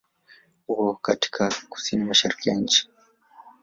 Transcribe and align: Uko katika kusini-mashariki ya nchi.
Uko 0.69 0.93
katika 0.93 1.53
kusini-mashariki 1.69 2.49
ya 2.49 2.55
nchi. 2.55 2.89